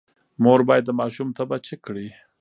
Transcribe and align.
مور 0.43 0.59
باید 0.67 0.83
د 0.87 0.91
ماشوم 0.99 1.27
تبه 1.37 1.57
چیک 1.65 1.79
کړي۔ 1.87 2.07